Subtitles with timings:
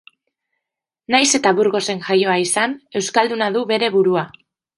[1.15, 4.27] Nahiz eta Burgosen jaioa izan, euskalduna du bere burua.